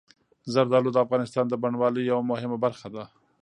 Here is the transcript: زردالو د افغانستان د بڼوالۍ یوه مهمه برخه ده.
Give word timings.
زردالو 0.53 0.89
د 0.93 0.97
افغانستان 1.05 1.45
د 1.49 1.53
بڼوالۍ 1.61 2.03
یوه 2.11 2.23
مهمه 2.31 2.57
برخه 2.65 2.87
ده. 2.95 3.03